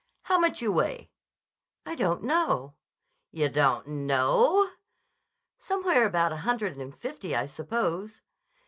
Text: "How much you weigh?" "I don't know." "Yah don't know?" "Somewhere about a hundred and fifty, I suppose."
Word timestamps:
"How 0.23 0.39
much 0.39 0.63
you 0.63 0.71
weigh?" 0.71 1.11
"I 1.85 1.93
don't 1.93 2.23
know." 2.23 2.73
"Yah 3.29 3.49
don't 3.49 3.85
know?" 3.87 4.71
"Somewhere 5.59 6.07
about 6.07 6.33
a 6.33 6.37
hundred 6.37 6.75
and 6.77 6.97
fifty, 6.97 7.35
I 7.35 7.45
suppose." 7.45 8.21